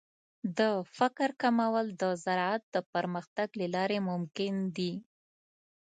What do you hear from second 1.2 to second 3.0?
کمول د زراعت د